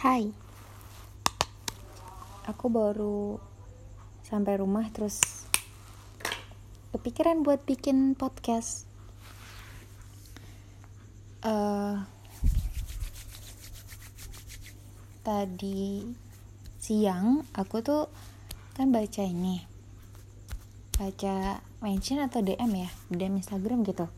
[0.00, 0.32] Hai.
[2.48, 3.36] Aku baru
[4.24, 5.44] sampai rumah terus
[6.88, 8.88] kepikiran buat bikin podcast.
[11.44, 12.00] Uh,
[15.20, 16.08] Tadi
[16.80, 18.08] siang aku tuh
[18.72, 19.60] kan baca ini
[20.96, 24.08] Baca mention atau DM ya DM Instagram gitu.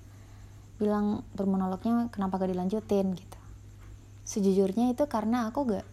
[0.78, 3.41] Bilang bermonolognya kenapa gak dilanjutin gitu
[4.22, 5.86] sejujurnya itu karena aku gak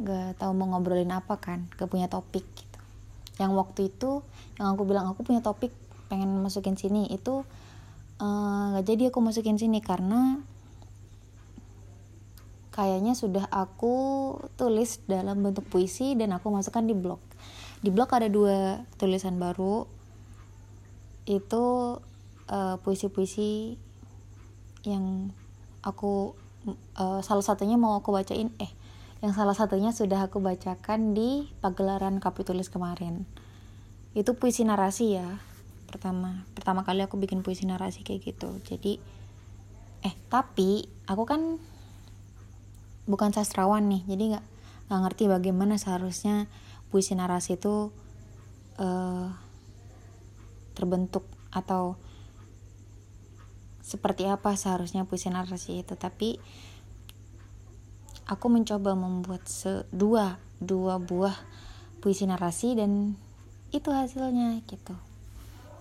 [0.00, 2.80] gak tahu mau ngobrolin apa kan gak punya topik gitu.
[3.40, 4.24] Yang waktu itu
[4.60, 5.72] yang aku bilang aku punya topik
[6.08, 7.08] pengen masukin sini.
[7.08, 7.44] Itu
[8.20, 10.40] uh, gak jadi aku masukin sini karena
[12.70, 17.20] kayaknya sudah aku tulis dalam bentuk puisi dan aku masukkan di blog.
[17.80, 19.84] Di blog ada dua tulisan baru.
[21.28, 21.96] Itu
[22.48, 23.76] uh, puisi-puisi
[24.84, 25.28] yang
[25.84, 26.32] aku
[26.68, 28.72] uh, salah satunya mau aku bacain eh
[29.20, 33.28] yang salah satunya sudah aku bacakan di pagelaran kapitulis kemarin.
[34.16, 35.28] Itu puisi narasi ya
[35.90, 38.48] pertama pertama kali aku bikin puisi narasi kayak gitu.
[38.64, 38.96] Jadi
[40.00, 41.60] eh tapi aku kan
[43.04, 44.46] bukan sastrawan nih jadi nggak
[44.88, 46.46] nggak ngerti bagaimana seharusnya
[46.88, 47.94] puisi narasi itu
[48.78, 49.28] uh,
[50.74, 51.98] terbentuk atau
[53.90, 56.38] seperti apa seharusnya puisi narasi itu tapi
[58.30, 59.42] aku mencoba membuat
[59.90, 61.34] dua dua buah
[61.98, 63.18] puisi narasi dan
[63.74, 64.94] itu hasilnya gitu.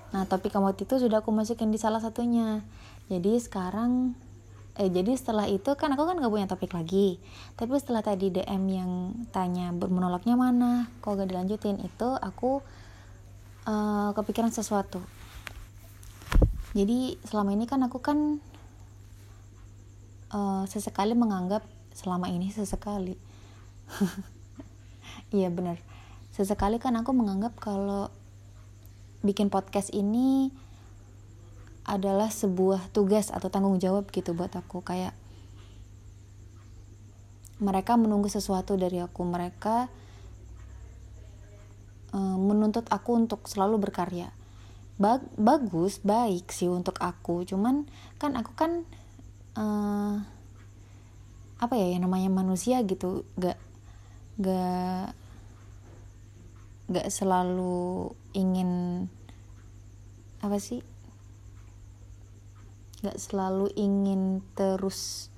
[0.10, 2.66] Nah topik kamu itu sudah aku masukin di salah satunya.
[3.14, 4.18] Jadi sekarang
[4.74, 7.22] eh jadi setelah itu kan aku kan gak punya topik lagi.
[7.54, 8.92] Tapi setelah tadi DM yang
[9.30, 12.66] tanya bermonolognya mana kok gak dilanjutin itu aku
[13.70, 15.19] uh, kepikiran sesuatu
[16.78, 18.42] jadi selama ini kan aku kan
[20.34, 23.16] uh, sesekali menganggap selama ini sesekali.
[25.30, 25.78] Iya benar
[26.40, 28.08] sesekali kan aku menganggap kalau
[29.20, 30.56] bikin podcast ini
[31.84, 34.80] adalah sebuah tugas atau tanggung jawab gitu buat aku.
[34.80, 35.12] Kayak
[37.60, 39.20] mereka menunggu sesuatu dari aku.
[39.28, 39.92] Mereka
[42.16, 44.32] uh, menuntut aku untuk selalu berkarya
[45.00, 47.48] Bag bagus baik sih untuk aku.
[47.48, 47.88] Cuman
[48.20, 48.84] kan aku kan
[49.56, 50.20] uh,
[51.60, 53.56] apa ya yang namanya manusia gitu gak
[54.40, 55.16] gak
[56.92, 59.06] gak selalu ingin
[60.40, 60.80] apa sih
[63.04, 65.32] gak selalu ingin terus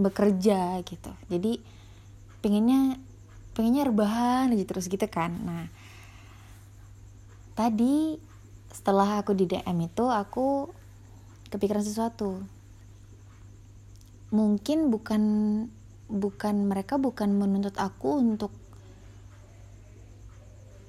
[0.00, 1.12] bekerja gitu.
[1.28, 1.60] Jadi
[2.40, 2.96] pengennya
[3.52, 5.36] pengennya rebahan aja terus gitu kan.
[5.44, 5.68] Nah
[7.52, 8.16] tadi
[8.72, 10.72] setelah aku di DM itu aku
[11.52, 12.40] kepikiran sesuatu.
[14.32, 15.22] Mungkin bukan
[16.08, 18.52] bukan mereka bukan menuntut aku untuk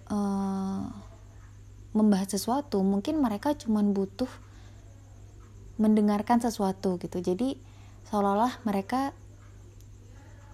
[0.08, 0.88] uh,
[1.92, 2.80] membahas sesuatu.
[2.80, 4.32] Mungkin mereka cuma butuh
[5.76, 7.20] mendengarkan sesuatu gitu.
[7.20, 7.60] Jadi
[8.08, 9.12] seolah-olah mereka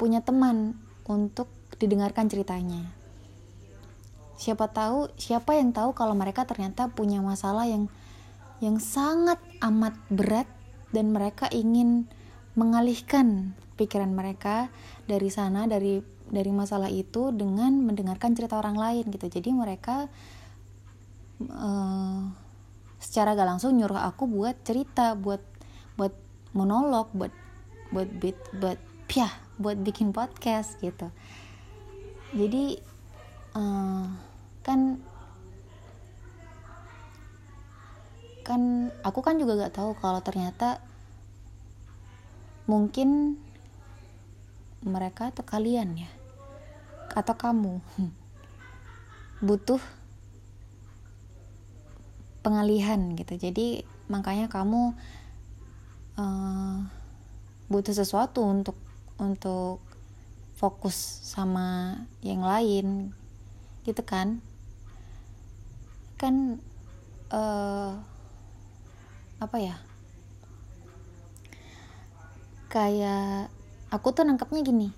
[0.02, 0.74] punya teman
[1.06, 2.99] untuk didengarkan ceritanya
[4.40, 7.92] siapa tahu siapa yang tahu kalau mereka ternyata punya masalah yang
[8.64, 10.48] yang sangat amat berat
[10.96, 12.08] dan mereka ingin
[12.56, 14.72] mengalihkan pikiran mereka
[15.08, 16.00] dari sana dari
[16.30, 19.28] dari masalah itu dengan mendengarkan cerita orang lain gitu.
[19.28, 20.08] Jadi mereka
[21.48, 22.22] uh,
[23.02, 25.42] secara gak langsung nyuruh aku buat cerita buat
[25.98, 26.14] buat
[26.54, 27.34] monolog buat
[27.90, 28.78] buat bit buat
[29.10, 31.10] piah buat bikin podcast gitu.
[32.36, 32.78] Jadi
[33.58, 34.29] uh,
[34.66, 35.00] kan
[38.44, 40.82] kan aku kan juga gak tahu kalau ternyata
[42.66, 43.38] mungkin
[44.82, 46.12] mereka atau kalian ya
[47.14, 47.82] atau kamu
[49.48, 49.82] butuh
[52.40, 53.36] pengalihan gitu.
[53.38, 54.98] Jadi makanya kamu
[56.18, 56.78] uh,
[57.70, 58.78] butuh sesuatu untuk
[59.22, 59.78] untuk
[60.58, 63.14] fokus sama yang lain
[63.88, 64.44] gitu kan
[66.20, 66.60] kan
[67.32, 67.96] uh,
[69.40, 69.80] apa ya
[72.68, 73.48] kayak
[73.88, 74.90] aku tuh nangkepnya gini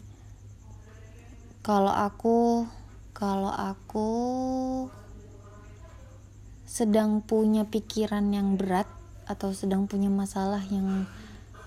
[1.61, 2.65] kalau aku
[3.13, 4.09] kalau aku
[6.65, 8.89] sedang punya pikiran yang berat
[9.29, 11.05] atau sedang punya masalah yang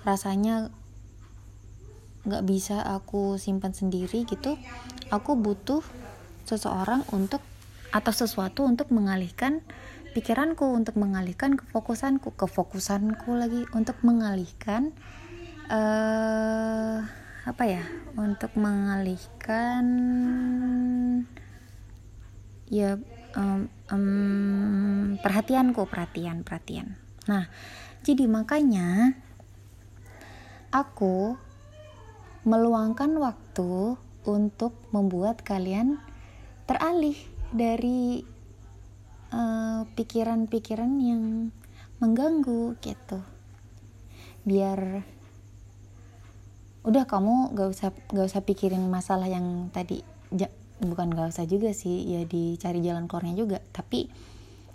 [0.03, 0.75] rasanya
[2.27, 4.59] nggak bisa aku simpan sendiri gitu
[5.15, 5.85] aku butuh
[6.43, 7.41] seseorang untuk
[7.95, 9.63] atau sesuatu untuk mengalihkan
[10.19, 14.91] pikiranku untuk mengalihkan kefokusanku kefokusanku lagi untuk mengalihkan
[15.71, 17.07] uh,
[17.45, 17.85] apa ya
[18.19, 19.85] untuk mengalihkan
[22.67, 22.99] ya
[23.39, 26.99] um, um, perhatianku perhatian perhatian.
[27.31, 27.47] Nah
[28.03, 29.15] jadi makanya
[30.75, 31.39] aku
[32.43, 36.01] meluangkan waktu untuk membuat kalian
[36.65, 38.19] teralih dari
[39.31, 41.55] eh, pikiran-pikiran uh, yang
[42.03, 43.23] mengganggu gitu.
[44.43, 45.07] Biar
[46.85, 50.53] udah kamu gak usah gak usah pikirin masalah yang tadi ja,
[50.85, 53.59] bukan gak usah juga sih ya dicari jalan keluarnya juga.
[53.71, 54.11] Tapi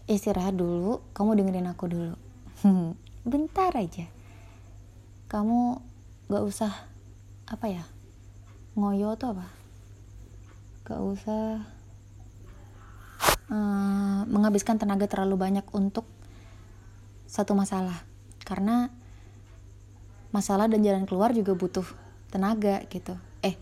[0.08, 2.16] istirahat dulu kamu dengerin aku dulu.
[3.30, 4.08] Bentar aja.
[5.28, 5.84] Kamu
[6.32, 6.72] gak usah
[7.46, 7.84] apa ya
[8.80, 9.48] ngoyo tuh apa?
[10.88, 11.79] Gak usah
[13.50, 16.06] uh, menghabiskan tenaga terlalu banyak untuk
[17.30, 18.06] satu masalah.
[18.42, 18.90] Karena
[20.30, 21.86] masalah dan jalan keluar juga butuh
[22.30, 23.18] tenaga gitu.
[23.42, 23.58] Eh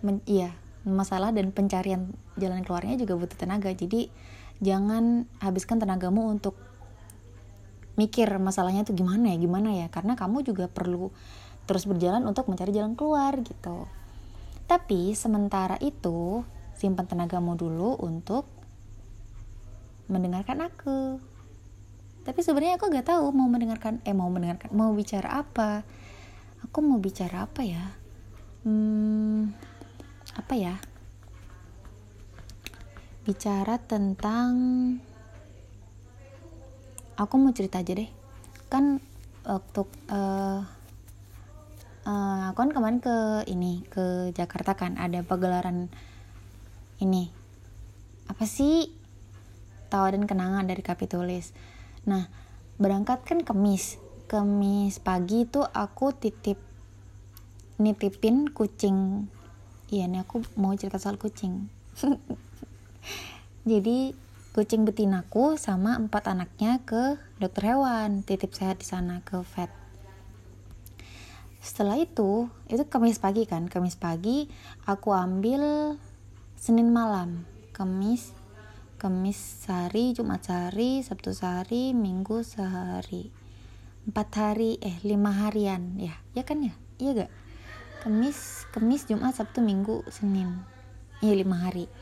[0.00, 0.52] men, iya
[0.86, 3.72] masalah dan pencarian jalan keluarnya juga butuh tenaga.
[3.72, 4.08] Jadi
[4.60, 6.56] jangan habiskan tenagamu untuk
[7.96, 9.86] mikir masalahnya itu gimana ya gimana ya.
[9.92, 11.12] Karena kamu juga perlu
[11.66, 13.88] terus berjalan untuk mencari jalan keluar gitu.
[14.66, 16.42] Tapi sementara itu
[16.76, 18.55] simpan tenagamu dulu untuk
[20.06, 21.18] mendengarkan aku.
[22.26, 25.86] Tapi sebenarnya aku gak tahu mau mendengarkan eh mau mendengarkan mau bicara apa.
[26.66, 27.94] Aku mau bicara apa ya?
[28.66, 29.54] Hmm,
[30.34, 30.74] apa ya?
[33.22, 34.50] Bicara tentang
[37.14, 38.10] aku mau cerita aja deh.
[38.66, 38.98] Kan
[39.46, 40.66] waktu uh,
[42.10, 45.86] uh, aku kan kemarin ke ini ke Jakarta kan ada pagelaran
[46.98, 47.30] ini.
[48.26, 48.95] Apa sih
[49.88, 51.54] tawa dan kenangan dari Kapitulis
[52.06, 52.30] nah
[52.76, 54.00] berangkat kan kemis.
[54.26, 56.58] Kamis pagi itu aku titip
[57.78, 59.30] nitipin kucing.
[59.86, 61.70] Iya nih aku mau cerita soal kucing.
[63.70, 64.12] Jadi
[64.50, 69.70] kucing betinaku sama empat anaknya ke dokter hewan titip sehat di sana ke vet.
[71.62, 73.70] Setelah itu itu Kamis pagi kan.
[73.70, 74.50] Kamis pagi
[74.90, 75.94] aku ambil
[76.58, 77.46] Senin malam.
[77.70, 78.35] Kamis
[78.96, 83.28] Kamis sehari Jumat sehari Sabtu sehari Minggu sehari.
[84.08, 86.00] Empat hari eh lima harian.
[86.00, 86.72] Ya ya kan ya?
[86.96, 87.32] Iya gak
[88.00, 90.64] Kamis Kamis Jumat Sabtu Minggu Senin.
[91.20, 91.92] Iya lima hari.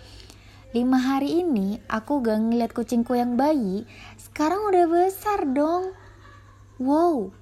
[0.71, 3.91] Lima hari ini aku gak ngeliat kucingku yang bayi.
[4.15, 5.91] Sekarang udah besar dong.
[6.79, 7.35] Wow.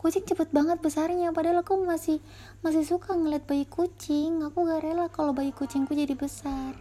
[0.00, 1.28] Kucing cepet banget besarnya.
[1.36, 2.24] Padahal aku masih
[2.64, 4.40] masih suka ngeliat bayi kucing.
[4.48, 6.72] Aku gak rela kalau bayi kucingku jadi besar.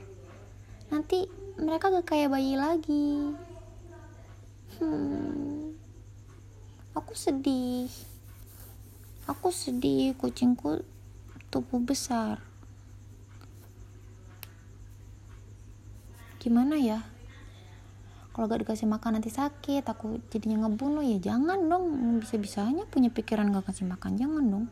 [0.87, 3.37] Nanti mereka gak kayak bayi lagi.
[4.81, 5.77] Hmm.
[6.97, 7.85] Aku sedih.
[9.29, 10.81] Aku sedih kucingku
[11.53, 12.41] tubuh besar.
[16.41, 17.05] Gimana ya?
[18.33, 21.05] Kalau gak dikasih makan nanti sakit aku jadinya ngebunuh.
[21.05, 24.65] Ya jangan dong bisa-bisanya punya pikiran gak kasih makan jangan dong.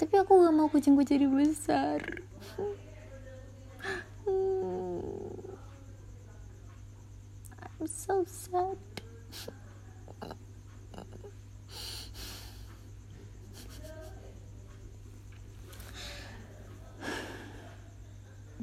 [0.00, 2.00] Tapi aku gak mau kucingku jadi besar
[7.80, 8.76] I'm so sad.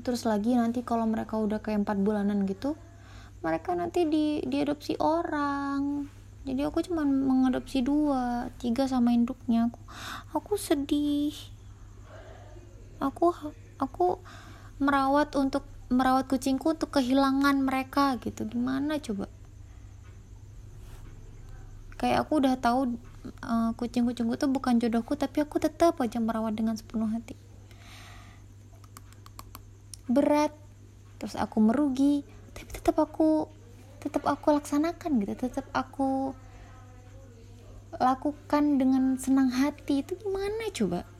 [0.06, 2.78] Terus lagi nanti kalau mereka udah kayak empat bulanan gitu
[3.42, 6.10] mereka nanti di diadopsi orang.
[6.48, 9.68] Jadi aku cuma mengadopsi dua tiga sama induknya.
[9.68, 9.82] Aku
[10.34, 11.36] aku sedih.
[13.04, 13.36] Aku
[13.78, 14.22] aku
[14.82, 18.44] merawat untuk merawat kucingku untuk kehilangan mereka gitu.
[18.48, 19.32] Gimana coba?
[21.98, 23.00] Kayak aku udah tahu
[23.42, 27.34] uh, kucing-kucingku tuh bukan jodohku tapi aku tetap aja merawat dengan sepenuh hati.
[30.08, 30.54] Berat
[31.18, 32.22] terus aku merugi
[32.54, 33.50] tapi tetap aku
[34.04, 35.34] tetap aku laksanakan gitu.
[35.34, 36.38] Tetap aku
[37.98, 40.06] lakukan dengan senang hati.
[40.06, 41.17] Itu gimana coba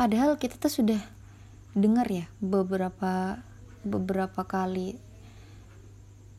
[0.00, 0.96] padahal kita tuh sudah
[1.76, 3.36] dengar ya beberapa
[3.84, 4.96] beberapa kali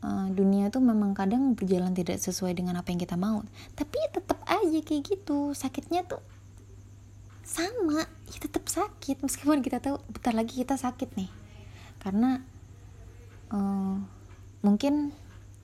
[0.02, 3.46] uh, dunia tuh memang kadang berjalan tidak sesuai dengan apa yang kita mau.
[3.78, 6.18] Tapi tetap aja kayak gitu sakitnya tuh
[7.46, 9.22] sama ya tetap sakit.
[9.22, 11.30] Meskipun kita tahu bentar lagi kita sakit nih.
[12.02, 12.42] Karena
[13.54, 13.94] uh,
[14.66, 15.14] mungkin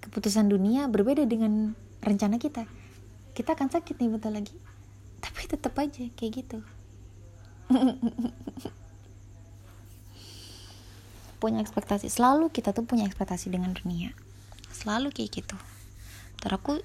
[0.06, 2.62] keputusan dunia berbeda dengan rencana kita.
[3.34, 4.54] Kita akan sakit nih bentar lagi.
[5.18, 6.77] Tapi tetap aja kayak gitu
[11.42, 12.10] punya ekspektasi.
[12.10, 14.10] Selalu kita tuh punya ekspektasi dengan dunia.
[14.74, 15.56] Selalu kayak gitu.
[16.42, 16.82] Ntar aku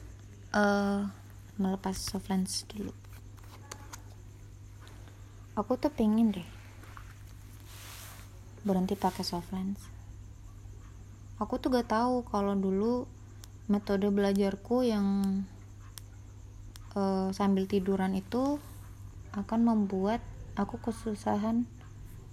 [0.54, 1.10] uh,
[1.58, 2.94] melepas soft lens dulu.
[5.54, 6.50] Aku tuh pengen deh
[8.64, 9.78] berhenti pakai soft lens.
[11.38, 13.04] Aku tuh gak tahu kalau dulu
[13.68, 15.08] metode belajarku yang
[16.96, 18.58] uh, sambil tiduran itu
[19.36, 21.66] akan membuat aku kesusahan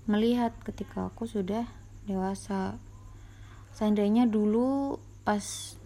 [0.04, 1.64] melihat ketika aku sudah
[2.04, 2.76] dewasa.
[3.72, 5.76] Seandainya dulu pas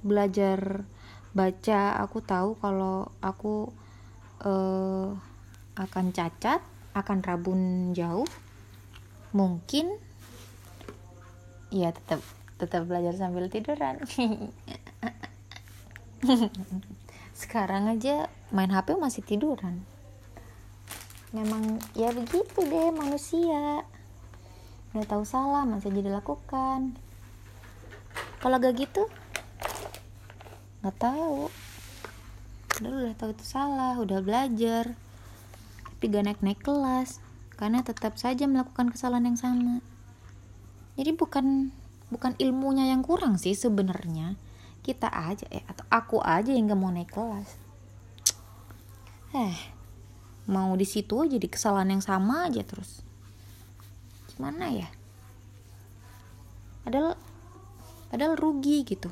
[0.00, 0.88] belajar
[1.34, 3.68] baca aku tahu kalau aku
[4.46, 5.12] uh,
[5.74, 6.62] akan cacat
[6.94, 8.28] akan rabun jauh
[9.34, 9.98] mungkin
[11.74, 12.22] ya tetap
[12.54, 13.98] tetap belajar sambil tiduran.
[17.34, 19.82] Sekarang aja main HP masih tiduran
[21.34, 23.82] memang ya begitu deh manusia.
[24.94, 26.94] Udah tahu salah masih jadi lakukan.
[28.38, 29.10] Kalau gak gitu
[30.86, 31.50] nggak tahu.
[32.78, 34.94] Udah udah tahu itu salah udah belajar.
[35.90, 37.18] Tapi gak naik naik kelas
[37.58, 39.82] karena tetap saja melakukan kesalahan yang sama.
[40.94, 41.74] Jadi bukan
[42.14, 44.38] bukan ilmunya yang kurang sih sebenarnya.
[44.86, 47.58] Kita aja eh atau aku aja yang gak mau naik kelas.
[49.34, 49.73] Eh
[50.44, 53.00] mau di situ aja di kesalahan yang sama aja terus.
[54.34, 54.88] Gimana ya?
[56.84, 57.16] Padahal
[58.12, 59.08] padahal rugi gitu.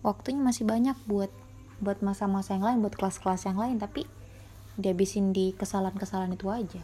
[0.00, 1.32] Waktunya masih banyak buat
[1.80, 4.04] buat masa-masa yang lain buat kelas-kelas yang lain tapi
[4.76, 6.82] dihabisin di kesalahan-kesalahan itu aja.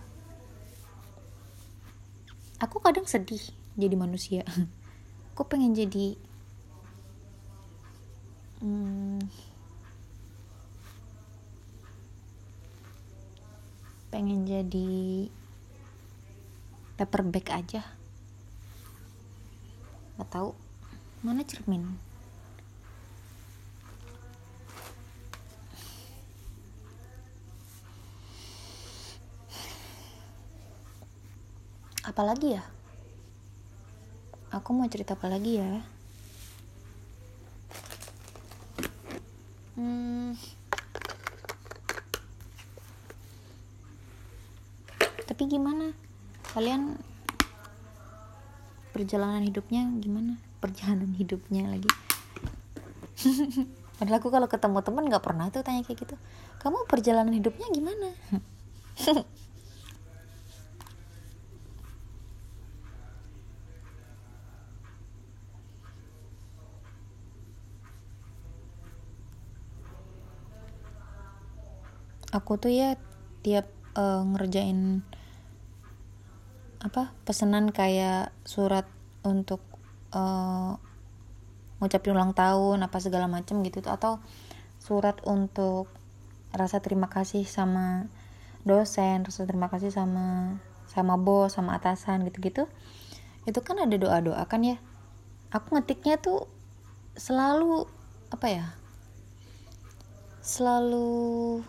[2.59, 3.41] Aku kadang sedih
[3.77, 4.43] jadi manusia.
[5.37, 6.17] Aku pengen jadi
[8.65, 9.21] hmm,
[14.17, 15.29] pengen jadi
[16.97, 17.85] paper bag aja.
[20.17, 20.57] Nggak tahu.
[21.21, 21.85] Mana cermin?
[32.01, 32.65] Apalagi ya?
[34.49, 35.85] Aku mau cerita apa lagi ya?
[39.77, 40.33] Hmm
[45.27, 45.91] tapi gimana?
[46.55, 46.95] Kalian
[48.95, 50.39] perjalanan hidupnya gimana?
[50.63, 51.91] Perjalanan hidupnya lagi.
[53.99, 56.15] Padahal aku kalau ketemu teman nggak pernah tuh tanya kayak gitu.
[56.63, 58.09] Kamu perjalanan hidupnya gimana?
[72.37, 73.01] Aku tuh ya
[73.41, 75.03] tiap uh, ngerjain
[76.85, 78.87] apa pesanan kayak surat
[79.27, 79.59] untuk
[80.15, 80.79] uh,
[81.83, 84.23] ngucapin ulang tahun apa segala macam gitu atau
[84.79, 85.91] surat untuk
[86.55, 88.07] rasa terima kasih sama
[88.63, 92.71] dosen rasa terima kasih sama sama bos sama atasan gitu-gitu
[93.47, 94.77] itu kan ada doa-doa kan ya.
[95.55, 96.51] Aku ngetiknya tuh
[97.15, 97.87] selalu
[98.29, 98.67] apa ya
[100.43, 101.63] selalu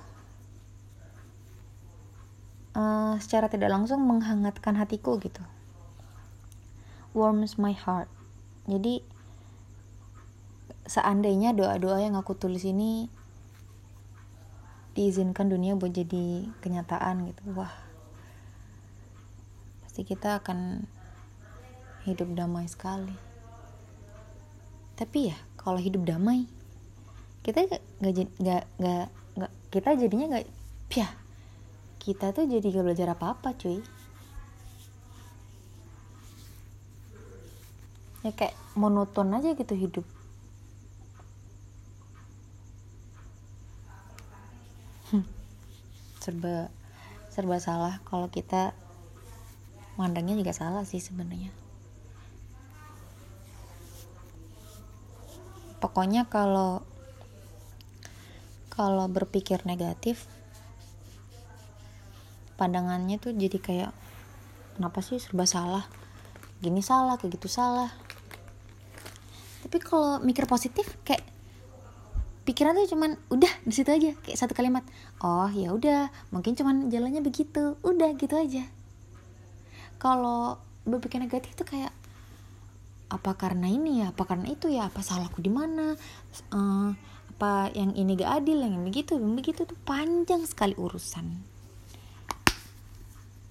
[2.78, 5.42] uh, secara tidak langsung menghangatkan hatiku gitu.
[7.18, 8.08] Warms my heart.
[8.70, 9.02] Jadi
[10.86, 13.10] seandainya doa-doa yang aku tulis ini
[14.96, 17.70] diizinkan dunia buat jadi kenyataan gitu wah
[19.84, 20.90] pasti kita akan
[22.08, 23.14] hidup damai sekali.
[24.98, 26.50] Tapi ya kalau hidup damai
[27.46, 29.08] kita gak gak gak,
[29.38, 30.48] gak kita jadinya gak
[30.88, 31.12] piah
[32.08, 33.84] kita tuh jadi gak belajar apa-apa cuy.
[38.24, 40.08] Ya kayak monoton aja gitu hidup.
[46.24, 46.72] Serba
[47.28, 48.72] serba salah kalau kita
[50.00, 51.52] mandangnya juga salah sih sebenarnya.
[55.84, 56.88] Pokoknya kalau
[58.72, 60.24] kalau berpikir negatif
[62.58, 63.92] pandangannya tuh jadi kayak
[64.76, 65.86] kenapa sih serba salah?
[66.60, 67.94] Gini salah kayak gitu salah.
[69.62, 71.22] Tapi kalau mikir positif kayak
[72.50, 74.12] pikiran tuh cuman udah di situ aja.
[74.26, 74.82] Kayak satu kalimat
[75.22, 77.78] oh ya udah mungkin cuman jalannya begitu.
[77.86, 78.66] Udah gitu aja.
[80.02, 81.94] Kalau berpikir negatif tuh kayak
[83.08, 84.12] apa karena ini ya?
[84.12, 84.90] Apa karena itu ya?
[84.90, 85.94] Apa salahku di mana?
[86.54, 86.92] Uh,
[87.38, 89.66] apa yang ini gak adil yang begitu yang begitu?
[89.66, 91.57] Tuh panjang sekali urusan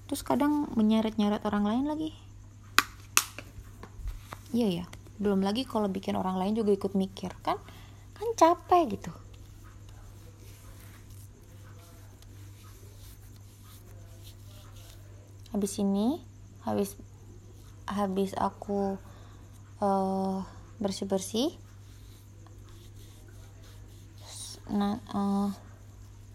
[0.06, 2.10] terus kadang menyeret-nyeret orang lain lagi.
[4.54, 4.86] Iya ya
[5.16, 7.32] belum lagi kalau bikin orang lain juga ikut mikir.
[7.40, 7.56] Kan
[8.16, 9.12] kan capek gitu.
[15.52, 16.20] Habis ini
[16.68, 16.92] habis
[17.88, 19.00] habis aku
[19.80, 20.44] eh, uh,
[20.76, 21.48] bersih bersih
[24.66, 25.48] nah uh,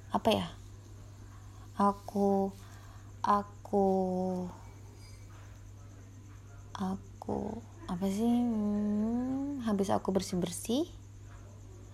[0.10, 0.48] apa ya?
[1.78, 2.50] Aku
[3.22, 3.61] aku
[6.76, 8.28] aku apa sih?
[8.28, 10.88] Hmm, habis aku bersih bersih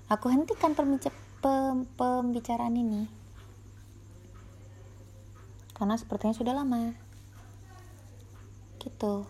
[0.07, 0.71] aku hentikan
[1.99, 3.11] pembicaraan ini.
[5.75, 6.95] Karena sepertinya sudah lama.
[8.81, 9.27] Gitu.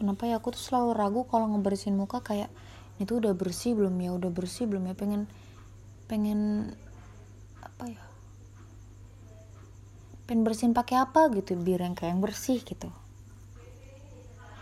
[0.00, 0.40] Kenapa ya?
[0.40, 2.50] Aku tuh selalu ragu kalau ngebersihin muka kayak
[2.98, 4.10] itu udah bersih belum ya?
[4.16, 4.94] Udah bersih belum ya?
[4.96, 5.30] Pengen
[6.08, 6.72] pengen
[7.60, 8.07] apa ya
[10.28, 12.92] pengen bersihin pakai apa gitu biar yang kayak yang bersih gitu.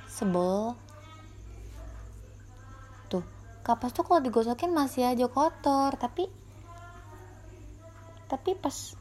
[0.06, 0.78] Sebel.
[3.10, 3.26] Tuh
[3.66, 6.30] kapas tuh kalau digosokin masih aja kotor tapi
[8.30, 8.94] tapi pas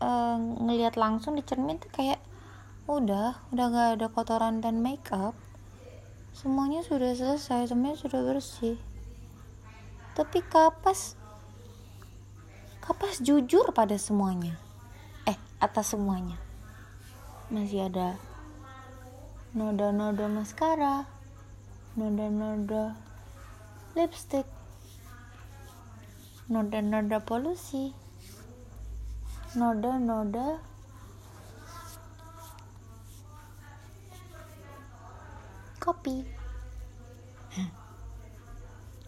[0.00, 2.20] uh, ngelihat langsung di cermin tuh kayak
[2.88, 5.36] udah udah gak ada kotoran dan make up
[6.32, 8.80] semuanya sudah selesai semuanya sudah bersih.
[10.16, 11.20] Tapi kapas
[12.80, 14.67] kapas jujur pada semuanya
[15.58, 16.38] atas semuanya.
[17.50, 18.14] Masih ada
[19.56, 21.08] noda-noda maskara
[21.96, 22.94] noda-noda
[23.96, 24.44] lipstick
[26.46, 27.96] noda-noda polusi
[29.56, 30.60] noda-noda
[35.80, 36.20] kopi.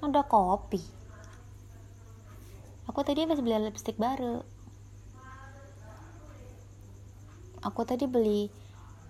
[0.01, 0.81] Noda kopi.
[2.89, 4.41] Aku tadi habis beli lipstick baru
[7.61, 8.49] aku tadi beli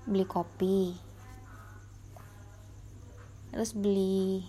[0.06, 0.94] beli kopi.
[3.50, 4.42] Terus beli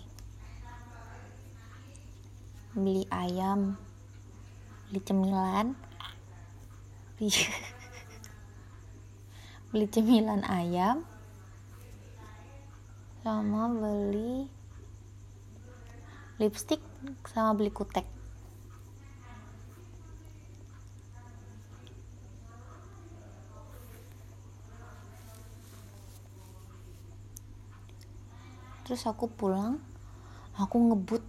[2.74, 3.78] beli ayam
[4.90, 5.74] beli cemilan.
[7.18, 7.30] Beli,
[9.70, 11.06] beli cemilan ayam
[13.22, 14.50] sama beli
[16.42, 16.82] lipstick
[17.30, 18.11] sama beli kutek
[28.92, 29.80] terus aku pulang
[30.52, 31.24] aku ngebut.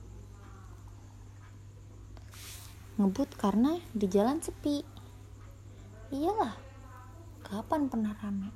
[2.99, 4.83] Ngebut karena di jalan sepi.
[6.11, 6.59] Iyalah
[7.47, 8.51] kapan pernah rame?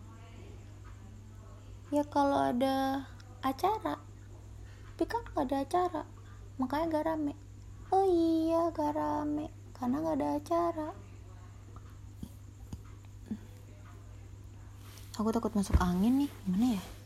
[1.87, 3.07] Ya kalau ada
[3.39, 3.95] acara
[4.91, 6.03] tapi kan gak ada acara
[6.59, 7.31] makanya gak rame.
[7.95, 10.89] Oh iya gak rame karena gak ada acara.
[15.15, 16.96] Aku takut masuk angin nih gimana ya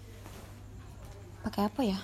[1.42, 2.00] pakai apa ya?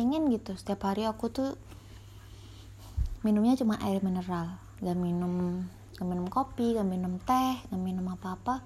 [0.00, 0.56] Pengen gitu.
[0.56, 1.60] Setiap hari aku tuh
[3.20, 5.68] minumnya cuma air mineral gak minum
[6.00, 8.64] gak minum kopi gak minum teh gak minum apa-apa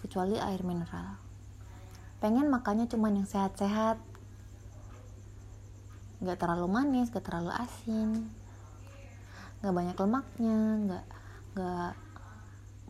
[0.00, 1.20] kecuali air mineral.
[2.18, 4.00] Pengen makannya cuma yang sehat-sehat.
[6.24, 8.32] Gak terlalu manis gak terlalu asin.
[9.60, 11.04] Gak banyak lemaknya gak
[11.52, 11.94] gak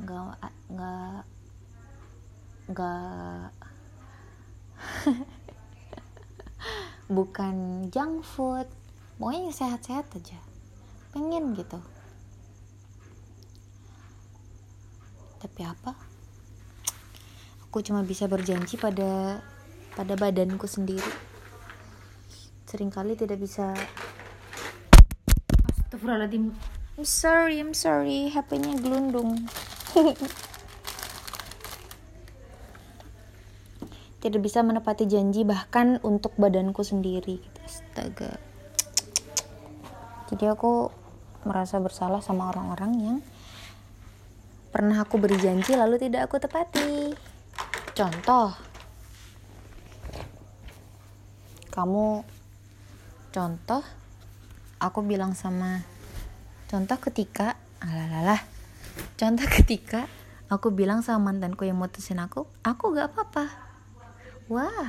[0.07, 0.39] gak
[0.73, 1.27] gak
[2.71, 3.51] gak.
[7.19, 7.57] Bukan
[7.91, 8.71] junk food.
[9.19, 10.39] Pokoknya sehat-sehat aja.
[11.11, 11.83] Pengen gitu
[15.43, 15.99] tapi apa?
[17.67, 19.43] Aku cuma bisa berjanji pada
[19.99, 21.11] pada badanku sendiri.
[22.71, 23.75] Seringkali tidak bisa.
[25.83, 26.55] Astagfirullahaladzim.
[26.95, 28.31] I'm sorry I'm sorry.
[28.31, 29.51] HP-nya gelundung.
[34.23, 37.43] Tidak bisa menepati janji bahkan untuk badanku sendiri.
[37.67, 38.39] Astaga.
[40.31, 40.95] Jadi aku
[41.43, 43.19] merasa bersalah sama orang-orang yang
[44.73, 47.13] pernah aku beri janji lalu tidak aku tepati.
[47.93, 48.57] Contoh.
[51.69, 52.25] Kamu
[53.33, 53.85] contoh
[54.81, 55.85] aku bilang sama
[56.73, 58.41] contoh ketika alalalah.
[59.21, 60.09] Contoh ketika
[60.49, 63.53] aku bilang sama mantanku yang mutusin aku aku gak apa-apa.
[64.49, 64.89] Wah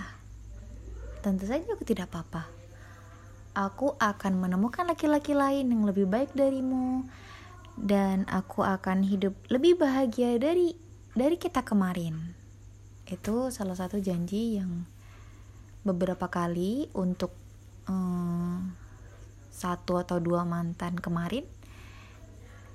[1.19, 2.48] tentu saja aku tidak apa-apa.
[3.54, 7.06] Aku akan menemukan laki-laki lain yang lebih baik darimu
[7.80, 10.78] dan aku akan hidup lebih bahagia dari
[11.14, 12.34] dari kita kemarin.
[13.10, 14.86] Itu salah satu janji yang
[15.84, 17.34] beberapa kali untuk
[17.90, 18.72] um,
[19.54, 21.46] satu atau dua mantan kemarin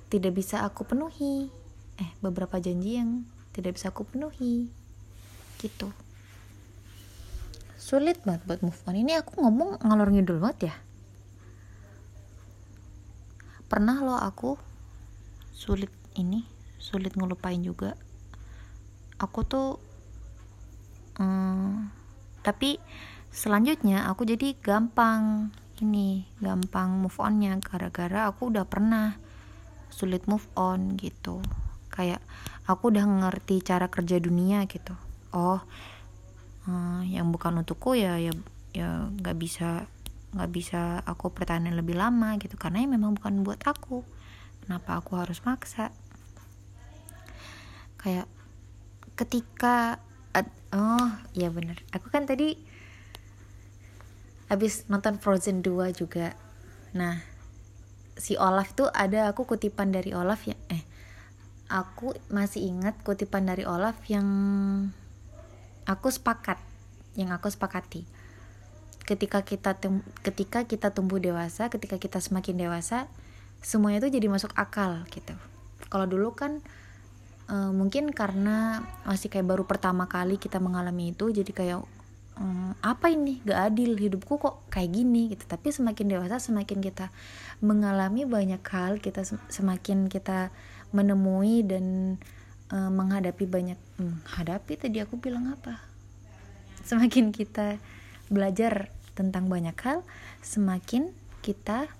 [0.07, 1.51] tidak bisa aku penuhi.
[1.99, 4.71] Eh beberapa janji yang tidak bisa aku penuhi.
[5.59, 5.91] Gitu.
[7.75, 8.95] Sulit banget buat move on.
[8.95, 10.75] Ini aku ngomong ngalor ngidul banget ya?
[13.69, 14.68] Pernah lo aku
[15.59, 16.47] sulit ini
[16.79, 17.99] sulit ngelupain juga.
[19.19, 19.75] Aku tuh
[21.19, 21.91] hmm,
[22.39, 22.79] tapi
[23.35, 25.51] selanjutnya aku jadi gampang
[25.83, 27.59] ini gampang move onnya.
[27.59, 29.19] Gara-gara aku udah pernah
[29.91, 31.43] sulit move on gitu.
[31.91, 32.23] Kayak
[32.63, 34.95] aku udah ngerti cara kerja dunia gitu.
[35.35, 35.59] Oh
[36.71, 38.31] uh, yang bukan untukku ya ya
[38.71, 39.91] ya nggak bisa
[40.29, 42.55] nggak bisa aku pertahanan lebih lama gitu.
[42.55, 44.18] Karena ya memang bukan buat aku
[44.69, 45.89] kenapa aku harus maksa?
[47.97, 48.29] Kayak
[49.17, 49.97] ketika
[50.69, 51.81] oh ya bener.
[51.89, 52.53] Aku kan tadi
[54.45, 56.37] habis nonton Frozen 2 juga.
[56.93, 57.17] Nah
[58.13, 60.85] si Olaf tuh ada aku kutipan dari Olaf ya eh
[61.65, 64.29] aku masih ingat kutipan dari Olaf yang
[65.89, 66.61] aku sepakat
[67.17, 68.05] yang aku sepakati.
[69.01, 69.73] Ketika kita
[70.21, 73.09] ketika kita tumbuh dewasa ketika kita semakin dewasa
[73.59, 75.35] semuanya itu jadi masuk akal gitu.
[75.89, 76.63] Kalau dulu kan
[77.49, 81.79] e, mungkin karena masih kayak baru pertama kali kita mengalami itu jadi kayak
[82.39, 82.45] e,
[82.79, 83.43] apa ini?
[83.43, 85.43] Gak adil hidupku kok kayak gini gitu.
[85.43, 87.11] Tapi semakin dewasa semakin kita
[87.59, 90.51] mengalami banyak hal kita semakin kita
[90.89, 92.17] menemui dan
[92.73, 95.81] uh, menghadapi banyak menghadapi hmm, tadi aku bilang apa?
[96.85, 97.77] Semakin kita
[98.29, 100.05] belajar tentang banyak hal
[100.39, 101.11] semakin
[101.43, 101.91] kita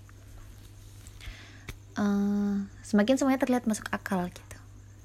[2.00, 4.58] uh, semakin semuanya terlihat masuk akal gitu.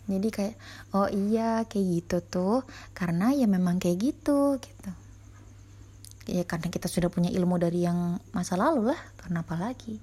[0.05, 0.55] Jadi kayak
[0.95, 2.58] oh iya kayak gitu tuh.
[2.95, 4.91] Karena ya memang kayak gitu gitu.
[6.25, 9.99] Ya karena kita sudah punya ilmu dari yang masa lalu lah karena apa lagi?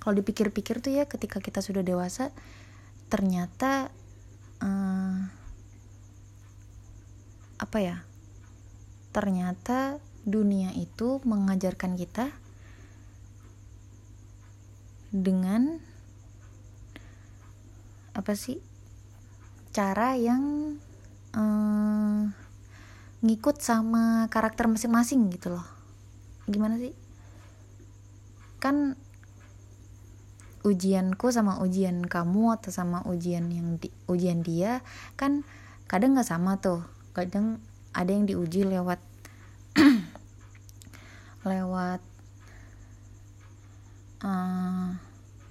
[0.00, 2.32] Kalau dipikir-pikir tuh ya ketika kita sudah dewasa
[3.12, 3.92] ternyata
[4.64, 5.18] uh,
[7.60, 7.96] apa ya?
[9.12, 12.32] Ternyata dunia itu mengajarkan kita
[15.12, 15.76] dengan
[18.16, 18.58] apa sih?
[19.72, 20.76] Cara yang
[21.36, 22.20] uh,
[23.22, 25.66] ngikut sama karakter masing-masing gitu loh.
[26.48, 26.96] Gimana sih?
[28.58, 28.96] Kan
[30.62, 34.78] ujianku sama ujian kamu atau sama ujian yang di, ujian dia
[35.18, 35.44] kan
[35.86, 36.82] kadang nggak sama tuh.
[37.12, 37.60] Kadang
[37.92, 38.98] ada yang diuji lewat
[41.50, 42.00] lewat
[44.22, 44.96] uh,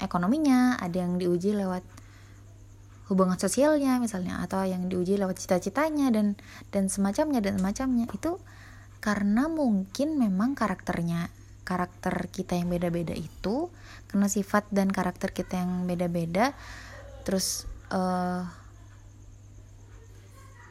[0.01, 1.85] ekonominya ada yang diuji lewat
[3.11, 6.39] hubungan sosialnya misalnya atau yang diuji lewat cita-citanya dan
[6.71, 8.07] dan semacamnya dan semacamnya.
[8.15, 8.39] Itu
[9.03, 11.27] karena mungkin memang karakternya
[11.67, 13.69] karakter kita yang beda-beda itu
[14.09, 16.51] karena sifat dan karakter kita yang beda-beda
[17.23, 18.43] terus uh,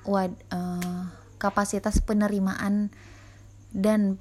[0.05, 1.09] wad, uh,
[1.39, 2.91] kapasitas penerimaan
[3.71, 4.19] dan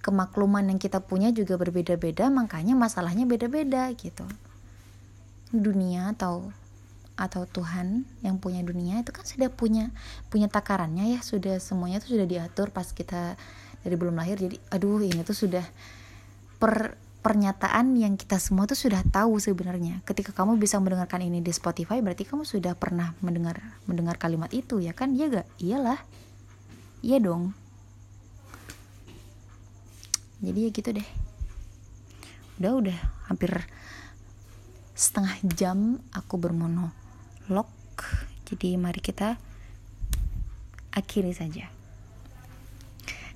[0.00, 4.24] kemakluman yang kita punya juga berbeda-beda makanya masalahnya beda-beda gitu
[5.52, 6.48] dunia atau
[7.20, 9.92] atau Tuhan yang punya dunia itu kan sudah punya
[10.32, 13.36] punya takarannya ya sudah semuanya itu sudah diatur pas kita
[13.84, 15.64] dari belum lahir jadi aduh ini tuh sudah
[16.56, 20.00] per pernyataan yang kita semua tuh sudah tahu sebenarnya.
[20.08, 24.80] Ketika kamu bisa mendengarkan ini di Spotify, berarti kamu sudah pernah mendengar mendengar kalimat itu,
[24.80, 25.12] ya kan?
[25.12, 25.48] Iya gak?
[25.60, 26.00] Iyalah.
[27.04, 27.52] Iya dong.
[30.40, 31.08] Jadi ya gitu deh.
[32.60, 32.98] Udah udah
[33.28, 33.52] hampir
[34.96, 37.68] setengah jam aku bermonolog.
[38.48, 39.36] Jadi mari kita
[40.96, 41.68] akhiri saja.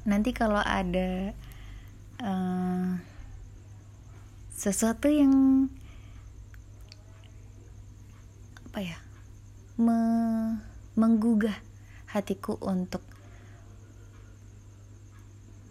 [0.05, 1.33] Nanti kalau ada
[2.21, 3.01] uh,
[4.53, 5.69] sesuatu yang
[8.69, 8.99] apa ya
[9.79, 9.99] me,
[10.99, 11.55] menggugah
[12.11, 13.01] hatiku untuk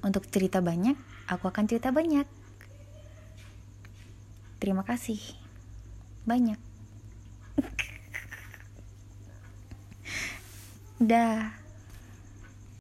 [0.03, 2.29] untuk cerita banyak aku akan cerita banyak.
[4.61, 5.19] Terima kasih.
[6.23, 6.61] Banyak.
[11.09, 11.62] Dah